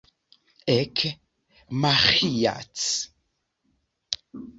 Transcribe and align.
Ek, 0.77 0.97
Maĥiac! 1.81 2.79